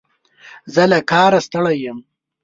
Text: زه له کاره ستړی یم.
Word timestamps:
زه 0.73 0.83
له 0.91 0.99
کاره 1.11 1.39
ستړی 1.45 1.75
یم. 1.85 1.99